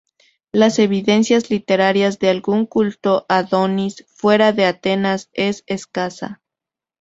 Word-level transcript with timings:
Las 0.51 0.79
evidencias 0.79 1.51
literarias 1.51 2.17
de 2.17 2.31
algún 2.31 2.65
culto 2.65 3.27
a 3.29 3.37
Adonis 3.37 4.03
fuera 4.09 4.51
de 4.51 4.65
Atenas 4.65 5.29
es 5.31 5.63
escasa. 5.67 6.41